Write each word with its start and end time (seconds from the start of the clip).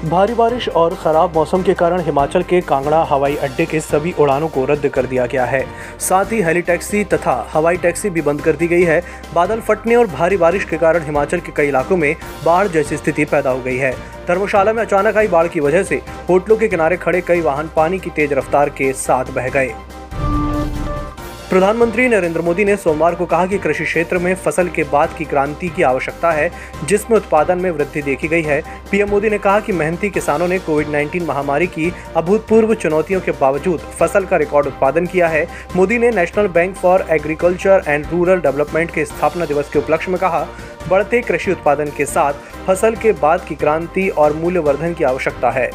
भारी 0.00 0.34
बारिश 0.34 0.68
और 0.68 0.94
खराब 0.94 1.34
मौसम 1.34 1.62
के 1.62 1.74
कारण 1.74 2.00
हिमाचल 2.00 2.42
के 2.42 2.60
कांगड़ा, 2.60 3.02
हवाई 3.04 3.36
अड्डे 3.36 3.64
के 3.66 3.80
सभी 3.80 4.12
उड़ानों 4.12 4.48
को 4.48 4.64
रद्द 4.64 4.86
कर 4.88 5.06
दिया 5.06 5.24
गया 5.26 5.44
है। 5.44 5.64
साथ 6.00 6.32
ही 6.32 6.40
हेली 6.42 6.62
टैक्सी 6.62 7.02
तथा 7.04 7.34
हवाई 7.52 7.76
टैक्सी 7.76 8.10
भी 8.10 8.22
बंद 8.22 8.42
कर 8.42 8.56
दी 8.56 8.66
गई 8.66 8.82
है। 8.82 9.02
बादल 9.34 9.60
फटने 9.60 9.96
और 9.96 10.06
भारी 10.06 10.36
बारिश 10.36 10.64
के 10.64 10.76
कारण 10.76 11.04
हिमाचल 11.04 11.40
के 11.40 11.52
कई 11.52 11.68
इलाकों 11.68 11.96
में 11.96 12.14
बाढ़ 12.44 12.68
जैसी 12.68 12.96
स्थिति 12.96 13.24
पैदा 13.24 13.50
हो 13.50 13.60
गई 13.60 13.76
है। 13.76 13.92
धर्मशाला 14.28 14.72
में 14.72 14.82
अचानक 14.82 15.16
आई 15.16 15.28
बाढ़ 15.28 15.48
की 15.48 15.60
वजह 15.60 15.82
से 15.82 16.02
होटलों 16.28 16.56
के 16.56 16.68
किनारे 16.68 16.96
खड़े 16.96 17.20
कई 17.20 17.40
वाहन 17.40 17.70
पानी 17.76 17.98
की 17.98 18.10
तेज 18.10 18.32
रफ्तार 18.32 18.68
के 18.70 18.92
साथ 18.92 19.32
बह 19.34 19.48
गए। 19.48 19.74
प्रधानमंत्री 21.50 22.06
नरेंद्र 22.08 22.40
मोदी 22.40 22.64
ने 22.64 22.76
सोमवार 22.76 23.14
को 23.14 23.26
कहा 23.26 23.46
कि 23.46 23.58
कृषि 23.58 23.84
क्षेत्र 23.84 24.18
में 24.18 24.34
फ़सल 24.34 24.68
के 24.68 24.82
बाद 24.84 25.14
की 25.18 25.24
क्रांति 25.24 25.68
की 25.68 25.82
आवश्यकता 25.82 26.30
है, 26.30 26.50
जिसमें 26.84 27.16
उत्पादन 27.16 27.58
में 27.58 27.70
वृद्धि 27.70 28.02
देखी 28.02 28.28
गई 28.28 28.42
है। 28.42 28.60
पीएम 28.90 29.08
मोदी 29.10 29.30
ने 29.30 29.38
कहा 29.38 29.60
कि 29.60 29.72
मेहनती 29.72 30.10
किसानों 30.10 30.48
ने 30.48 30.58
कोविड 30.58 30.88
19 30.88 31.22
महामारी 31.22 31.66
की 31.66 31.92
अभूतपूर्व 32.16 32.74
चुनौतियों 32.74 33.20
के 33.20 33.30
बावजूद 33.30 33.80
फ़सल 33.98 34.24
का 34.24 34.36
रिकॉर्ड 34.36 34.66
उत्पादन 34.66 35.06
किया 35.06 35.28
है। 35.28 35.46
मोदी 35.76 35.98
ने 35.98 36.10
National 36.10 36.48
Bank 36.48 36.76
for 36.76 37.06
Agriculture 37.10 37.84
and 37.88 38.06
Rural 38.06 38.40
Development 38.40 38.94
के 38.94 39.04
स्थापना 39.06 39.46
दिवस 39.46 39.70
के 39.72 39.78
उपलक्ष्य 39.78 40.10
में 40.10 40.20
कहा, 40.20 40.46
बढ़ते 40.88 41.20
कृषि 41.20 41.52
उत्पादन 41.52 41.92
के 41.96 42.06
साथ 42.06 42.66
फ़सल 42.66 42.96
के 42.96 43.12
बाद 43.14 43.44
की 43.48 43.54
क्रांति 43.54 44.08
और 44.08 44.32
मूल्यवर्धन 44.34 44.94
की 44.94 45.04
आवश्यकता 45.04 45.50
है। 45.50 45.70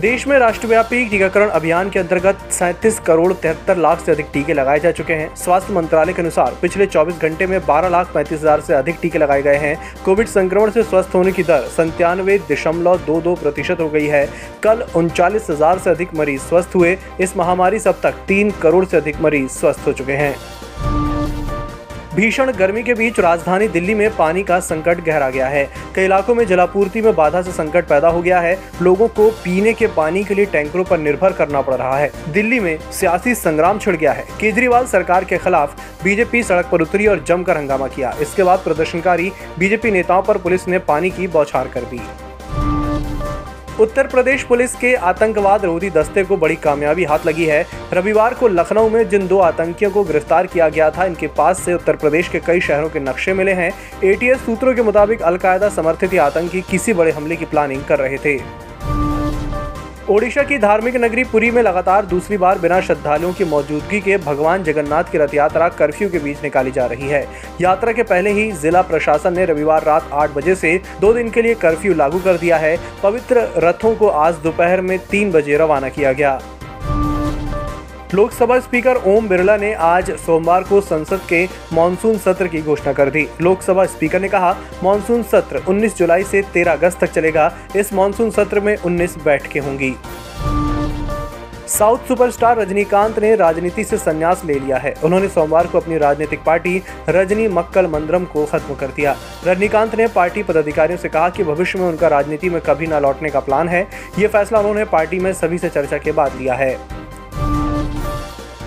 देश 0.00 0.26
में 0.26 0.38
राष्ट्रव्यापी 0.38 1.04
टीकाकरण 1.04 1.48
अभियान 1.48 1.88
के 1.90 1.98
अंतर्गत 1.98 2.38
सैंतीस 2.50 2.98
करोड़ 2.98 3.32
तिहत्तर 3.32 3.76
लाख 3.76 4.00
से 4.00 4.12
अधिक 4.12 4.26
टीके 4.32 4.54
लगाए 4.54 4.78
जा 4.80 4.90
चुके 4.90 5.12
हैं। 5.12 5.34
स्वास्थ्य 5.36 5.72
मंत्रालय 5.72 6.12
के 6.12 6.22
अनुसार, 6.22 6.56
पिछले 6.62 6.86
24 6.86 7.18
घंटे 7.18 7.46
में 7.46 7.58
बारह 7.66 7.88
लाख 7.88 8.12
पैंतीस 8.14 8.38
हज़ार 8.38 8.60
से 8.60 8.74
अधिक 8.74 8.98
टीके 9.02 9.18
लगाए 9.18 9.42
गए 9.42 9.56
हैं। 9.56 9.76
कोविड 10.04 10.28
संक्रमण 10.28 10.70
से 10.70 10.82
स्वस्थ 10.82 11.14
होने 11.14 11.32
की 11.32 11.42
दर 11.42 11.66
संतानवे 11.68 12.38
दशमलव 12.50 13.04
दो 13.06 13.20
दो 13.20 13.34
प्रतिशत 13.34 13.80
हो 13.80 13.88
गई 13.88 14.06
है। 14.06 14.26
कल 14.62 14.84
उनचालीस 14.96 15.50
हज़ार 15.50 15.78
से 15.78 15.90
अधिक 15.90 16.14
मरीज़ 16.14 16.40
स्वस्थ 16.42 16.76
हुए। 16.76 16.96
इस 17.20 17.36
महामारी 17.36 17.78
से 17.78 17.88
अब 17.88 18.00
तक 18.02 18.24
तीन 18.28 18.50
करोड़ 18.62 18.84
से 18.84 18.96
अधिक 18.96 19.20
मरीज़ 19.20 19.50
स्वस्थ 19.50 19.86
हो 19.86 19.92
चुके 19.92 20.12
हैं। 20.12 20.34
भीषण 22.20 22.50
गर्मी 22.52 22.82
के 22.82 22.94
बीच 22.94 23.18
राजधानी 23.20 23.66
दिल्ली 23.68 23.94
में 23.94 24.16
पानी 24.16 24.42
का 24.42 24.58
संकट 24.60 24.98
गहरा 25.04 25.28
गया 25.30 25.46
है। 25.48 25.64
कई 25.94 26.04
इलाकों 26.04 26.34
में 26.34 26.44
जलापूर्ति 26.46 27.02
में 27.02 27.14
बाधा 27.14 27.42
से 27.42 27.52
संकट 27.52 27.86
पैदा 27.88 28.08
हो 28.08 28.20
गया 28.22 28.40
है। 28.40 28.58
लोगों 28.82 29.08
को 29.08 29.30
पीने 29.44 29.72
के 29.72 29.86
पानी 29.86 30.24
के 30.24 30.34
लिए 30.34 30.46
टैंकरों 30.46 30.84
पर 30.84 30.98
निर्भर 30.98 31.32
करना 31.32 31.60
पड़ 31.60 31.74
रहा 31.74 31.96
है। 31.98 32.10
दिल्ली 32.32 32.60
में 32.60 32.78
सियासी 32.92 33.34
संग्राम 33.34 33.78
छिड़ 33.78 33.96
गया 33.96 34.12
है। 34.12 34.26
केजरीवाल 34.40 34.86
सरकार 34.86 35.24
के 35.24 35.38
खिलाफ 35.38 36.02
बीजेपी 36.04 36.42
सड़क 36.42 36.68
पर 36.72 36.82
उतरी 36.82 37.06
और 37.06 37.24
जमकर 37.24 37.56
हंगामा 37.56 37.88
किया। 37.88 38.14
इसके 38.20 38.42
बाद 38.42 38.58
प्रदर्शनकारी 38.58 39.32
बीजेपी 39.58 39.90
नेताओं 39.90 40.22
पर 40.22 40.38
पुलिस 40.38 40.68
ने 40.68 40.78
पानी 40.80 41.10
की 41.10 41.26
बौछार 41.28 41.68
कर 41.68 41.84
दी। 41.84 42.00
उत्तर 43.80 44.06
प्रदेश 44.06 44.42
पुलिस 44.42 44.74
के 44.74 44.94
आतंकवाद 44.94 45.64
रोधी 45.64 45.88
दस्ते 45.90 46.24
को 46.24 46.36
बड़ी 46.36 46.56
कामयाबी 46.56 47.04
हाथ 47.04 47.26
लगी 47.26 47.44
है। 47.46 47.64
रविवार 47.92 48.34
को 48.34 48.48
लखनऊ 48.48 48.88
में 48.88 49.08
जिन 49.08 49.26
दो 49.28 49.38
आतंकियों 49.38 49.90
को 49.90 50.02
गिरफ़्तार 50.04 50.46
किया 50.46 50.68
गया 50.68 50.90
था, 50.90 51.04
इनके 51.04 51.26
पास 51.28 51.62
से 51.62 51.74
उत्तर 51.74 51.96
प्रदेश 51.96 52.28
के 52.28 52.40
कई 52.40 52.60
शहरों 52.60 52.88
के 52.88 53.00
नक्शे 53.00 53.32
मिले 53.32 53.52
हैं। 53.52 53.72
एटीएस 54.04 54.44
सूत्रों 54.46 54.74
के 54.74 54.82
मुताबिक 54.82 55.22
अलकायदा 55.22 55.68
समर्थित 55.68 56.14
आतंकी 56.20 56.60
किसी 56.60 56.92
बड़े 56.92 57.10
हमले 57.10 57.36
की 57.36 57.44
प्लानिंग 57.44 57.84
कर 57.84 57.98
रहे 57.98 58.18
थे। 58.18 58.38
ओडिशा 60.10 60.42
की 60.42 60.56
धार्मिक 60.58 60.96
नगरी 60.96 61.24
पुरी 61.24 61.50
में 61.50 61.62
लगातार 61.62 62.06
दूसरी 62.06 62.36
बार 62.36 62.58
बिना 62.58 62.80
श्रद्धालुओं 62.80 63.32
की 63.32 63.44
मौजूदगी 63.44 64.00
के 64.00 64.16
भगवान 64.16 64.62
जगन्नाथ 64.64 65.04
की 65.04 65.18
रथ 65.18 65.34
यात्रा 65.34 65.68
कर्फ्यू 65.68 66.08
के 66.10 66.18
बीच 66.18 66.42
निकाली 66.42 66.70
जा 66.70 66.86
रही 66.86 67.08
है। 67.08 67.22
यात्रा 67.60 67.92
के 67.92 68.02
पहले 68.02 68.30
ही 68.30 68.50
जिला 68.52 68.82
प्रशासन 68.82 69.36
ने 69.36 69.44
रविवार 69.44 69.84
रात 69.84 70.10
आठ 70.12 70.30
बजे 70.30 70.54
से 70.54 70.80
दो 71.00 71.12
दिन 71.12 71.30
के 71.30 71.42
लिए 71.42 71.54
कर्फ्यू 71.54 71.94
लागू 71.94 72.18
कर 72.18 72.36
दिया 72.36 72.56
है। 72.56 72.76
पवित्र 73.02 73.48
रथों 73.58 73.94
को 73.94 74.08
आज 74.08 74.34
दोपहर 74.34 74.80
में 74.80 74.98
तीन 75.10 75.30
बजे 75.32 75.56
रवाना 75.56 75.88
किया 75.88 76.12
गया। 76.12 76.40
लोकसभा 78.14 78.58
स्पीकर 78.60 78.96
ओम 79.06 79.28
बिरला 79.28 79.56
ने 79.56 79.72
आज 79.74 80.10
सोमवार 80.10 80.62
को 80.62 80.80
संसद 80.80 81.20
के 81.28 81.48
मानसून 81.72 82.18
सत्र 82.18 82.46
की 82.46 82.62
घोषणा 82.62 82.92
कर 82.92 83.10
दी। 83.10 83.26
लोकसभा 83.40 83.84
स्पीकर 83.84 84.20
ने 84.20 84.28
कहा, 84.28 84.56
मानसून 84.82 85.22
सत्र 85.22 85.62
19 85.68 85.96
जुलाई 85.96 86.24
से 86.24 86.42
13 86.42 86.72
अगस्त 86.72 87.00
तक 87.00 87.12
चलेगा। 87.12 87.52
इस 87.76 87.92
मानसून 87.92 88.30
सत्र 88.30 88.60
में 88.60 88.76
19 88.76 89.16
बैठकें 89.24 89.60
होंगी। 89.60 89.94
साउथ 91.68 91.98
सुपरस्टार 91.98 92.58
रजनीकांत 92.58 93.18
ने 93.18 93.34
राजनीति 93.36 93.84
से 93.84 93.96
संन्यास 93.96 94.42
ले 94.44 94.54
लिया 94.54 94.76
है। 94.76 94.94
उन्होंने 95.04 95.28
सोमवार 95.28 95.66
को 95.66 95.80
अपनी 95.80 95.98
राजनीतिक 95.98 96.44
पार्टी 96.44 96.82
रजनी 97.08 97.48
मक्कल 97.48 97.86
मंद्रम 97.86 98.24
को 98.24 98.46
खत्म 98.46 98.74
कर 98.74 98.86
दिया। 98.86 99.16
रजनीकांत 99.46 99.94
ने 99.94 100.06
पार्टी 100.06 100.42
पदाधिकारियों 100.42 100.98
से 100.98 101.08
कहा 101.08 101.28
कि 101.28 101.44
भविष्य 101.44 101.78
में 101.78 101.86
उनका 101.86 102.08
राजनीति 102.08 102.50
में 102.50 102.60
कभी 102.60 102.86
न 102.86 102.94
लौटने 102.94 103.30
का 103.30 103.40
प्लान 103.40 103.68
है। 103.68 103.86
ये 104.18 104.26
फैसला 104.26 104.58
उन्होंने 104.58 104.84
पार्टी 104.84 105.18
में 105.18 105.32
सभी 105.32 105.58
से 105.58 105.68
चर्चा 105.68 105.98
के 105.98 106.12
बाद 106.12 106.36
लिया 106.36 106.54
है। 106.54 106.99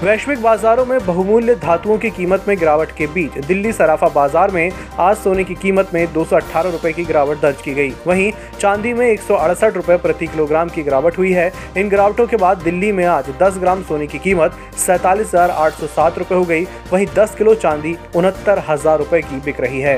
वैश्विक 0.04 0.42
बाजारों 0.42 0.86
में 0.86 1.06
बहुमूल्य 1.06 1.54
धातुओं 1.56 1.98
की 1.98 2.10
कीमत 2.10 2.46
में 2.48 2.58
गिरावट 2.58 2.92
के 2.92 3.06
बीच 3.08 3.38
दिल्ली 3.38 3.72
सराफा 3.74 4.08
बाज़ार 4.08 4.52
में 4.52 4.72
आज 5.00 5.18
सोने 5.18 5.44
की 5.44 5.56
कीमत 5.56 5.94
में 5.94 6.14
दो 6.14 6.24
रुपए 6.72 6.92
की 6.94 7.06
गिरावट 7.06 7.40
दर्ज 7.42 7.62
की 7.62 7.74
गई। 7.74 7.94
वहीं 8.08 8.32
चांदी 8.60 8.92
में 8.94 9.06
एक 9.08 9.22
रुपए 9.74 9.98
प्रति 9.98 10.28
किलोग्राम 10.28 10.70
की 10.70 10.84
गिरावट 10.84 11.18
हुई 11.18 11.32
है। 11.32 11.52
इन 11.78 11.90
गिरावटों 11.90 12.26
के 12.28 12.38
बाद 12.38 12.62
दिल्ली 12.64 12.92
में 12.92 13.06
आज 13.06 13.30
10 13.42 13.58
ग्राम 13.60 13.84
सोने 13.84 14.08
की 14.08 14.20
कीमत 14.20 14.58
सैतालीस 14.78 15.28
हज़ार 15.28 15.52
सौ 15.72 16.10
हो 16.32 16.44
गई। 16.44 16.64
वहीं 16.92 17.08
10 17.16 17.36
किलो 17.36 17.56
चांदी 17.56 17.96
उनहत्तर 18.16 18.64
हज़ार 18.68 18.98
रुपए 19.00 19.22
की 19.22 19.40
बिक 19.42 19.62
रही 19.62 19.82
है। 19.82 19.98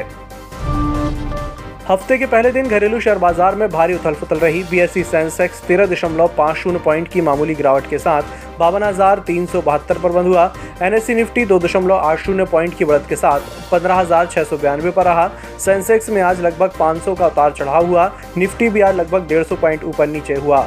हफ़्ते 1.90 2.18
के 2.18 2.26
पहले 2.26 2.52
दिन 2.52 2.68
घरेलू 2.68 3.00
शेयर 3.00 3.18
बाज़ार 3.18 3.56
में 3.56 3.68
भारी 3.70 3.94
उथल 3.94 4.14
पुथल 4.14 4.38
रही 4.40 4.64
बीएसई 4.70 5.02
सेंसेक्स 5.04 5.62
तेरह 5.64 5.86
दशमलव 5.86 6.30
पाँच 6.38 6.56
शून्य 6.58 6.80
पॉइंट 6.86 7.08
की 7.08 7.22
मामूली 7.22 7.56
गिरावट 7.56 7.90
के 7.90 7.98
साथ 7.98 8.58
बावन 8.60 8.84
हज़ार 8.84 9.20
तीन 9.28 9.46
सौ 9.46 9.62
बहत्तर 9.62 9.98
पर 10.00 10.12
बंद 10.12 10.28
हुआ। 10.28 10.46
एनएससी 10.82 11.16
निफ्टी 11.16 11.46
दो 11.46 11.60
दशमलव 11.60 11.96
आठ 11.96 12.20
शून्य 12.20 12.46
पॉइंट 12.52 12.78
की 12.78 12.86
बढ़त 12.86 13.06
के 13.10 13.16
साथ 13.16 13.70
पंद्रह 13.72 13.96
हज़ार 13.96 14.28
छह 14.28 14.44
सौ 14.44 14.58
बयानवे 14.58 14.92
पर 14.92 15.06
रहा। 15.06 15.28
सेंसेक्स 15.66 16.10
में 16.10 16.22
आज 16.22 16.42
लगभग 16.42 16.72
पाँच 16.80 17.02
सौ 17.04 17.16
का 17.16 17.28
उतार 17.28 17.52
चढ़ाव 17.52 17.86
हुआ। 17.86 18.12
निफ्टी 18.38 18.70
भी 18.70 18.82
आज 18.82 18.96
लगभग 18.96 19.28
डेढ़ 19.28 19.44
सौ 19.44 19.56
पॉइंट 19.56 19.84
ऊपर 19.84 20.08
नीचे 20.08 20.36
हुआ। 20.36 20.66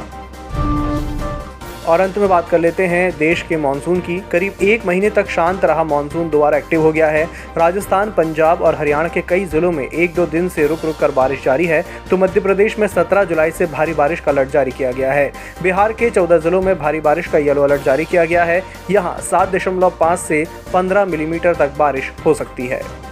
और 1.89 1.99
अंत 1.99 2.17
में 2.17 2.27
बात 2.29 2.49
कर 2.49 2.59
लेते 2.59 2.85
हैं 2.85 3.11
देश 3.17 3.41
के 3.41 3.57
मानसून 3.57 3.99
की। 3.99 4.19
करीब 4.31 4.61
एक 4.61 4.85
महीने 4.85 5.09
तक 5.09 5.29
शांत 5.29 5.65
रहा 5.65 5.83
मानसून, 5.83 6.29
दोबारा 6.29 6.57
एक्टिव 6.57 6.81
हो 6.81 6.91
गया 6.91 7.07
है। 7.07 7.23
राजस्थान, 7.57 8.11
पंजाब 8.11 8.61
और 8.61 8.75
हरियाणा 8.75 9.07
के 9.07 9.21
कई 9.21 9.45
जिलों 9.45 9.71
में 9.71 9.83
एक 9.83 10.13
दो 10.13 10.25
दिन 10.25 10.49
से 10.49 10.67
रुक 10.67 10.85
रुक 10.85 10.97
कर 10.97 11.11
बारिश 11.11 11.43
जारी 11.43 11.65
है। 11.65 11.83
तो 12.09 12.17
मध्य 12.17 12.39
प्रदेश 12.39 12.79
में 12.79 12.87
17 12.87 13.23
जुलाई 13.23 13.51
से 13.51 13.65
भारी 13.65 13.93
बारिश 13.93 14.19
का 14.19 14.31
अलर्ट 14.31 14.49
जारी 14.49 14.71
किया 14.71 14.91
गया 14.91 15.13
है। 15.13 15.31
बिहार 15.63 15.93
के 15.93 16.09
चौदह 16.09 16.37
जिलों 16.37 16.61
में 16.61 16.77
भारी 16.79 16.99
बारिश 16.99 17.27
का 17.27 17.37
येलो 17.37 17.63
अलर्ट 17.63 17.83
जारी 17.83 18.05
किया 18.05 18.25
गया 18.25 18.43
है। 18.43 18.63
यहाँ 18.91 19.17
सात 19.21 19.51
दशमलव 19.51 20.15
से 20.15 20.45
पंद्रह 20.73 21.05
मिलीमीटर 21.05 21.55
तक 21.55 21.77
बारिश 21.77 22.11
हो 22.25 22.33
सकती 22.33 22.67
है। 22.67 23.08